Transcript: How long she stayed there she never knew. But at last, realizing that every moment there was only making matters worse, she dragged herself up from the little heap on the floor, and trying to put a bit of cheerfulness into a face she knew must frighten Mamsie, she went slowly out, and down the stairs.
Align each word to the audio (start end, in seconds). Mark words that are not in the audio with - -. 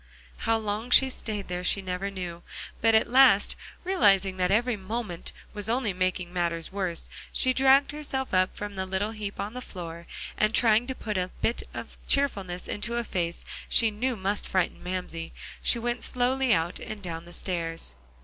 How 0.49 0.57
long 0.57 0.89
she 0.89 1.11
stayed 1.11 1.47
there 1.47 1.63
she 1.63 1.79
never 1.79 2.09
knew. 2.09 2.41
But 2.81 2.95
at 2.95 3.07
last, 3.07 3.55
realizing 3.83 4.37
that 4.37 4.49
every 4.49 4.75
moment 4.75 5.31
there 5.35 5.43
was 5.53 5.69
only 5.69 5.93
making 5.93 6.33
matters 6.33 6.71
worse, 6.71 7.07
she 7.31 7.53
dragged 7.53 7.91
herself 7.91 8.33
up 8.33 8.57
from 8.57 8.73
the 8.73 8.87
little 8.87 9.11
heap 9.11 9.39
on 9.39 9.53
the 9.53 9.61
floor, 9.61 10.07
and 10.39 10.55
trying 10.55 10.87
to 10.87 10.95
put 10.95 11.19
a 11.19 11.29
bit 11.43 11.61
of 11.75 11.97
cheerfulness 12.07 12.67
into 12.67 12.95
a 12.95 13.03
face 13.03 13.45
she 13.69 13.91
knew 13.91 14.15
must 14.15 14.47
frighten 14.47 14.81
Mamsie, 14.83 15.33
she 15.61 15.77
went 15.77 16.01
slowly 16.03 16.51
out, 16.51 16.79
and 16.79 17.03
down 17.03 17.25
the 17.25 17.31
stairs. 17.33 17.93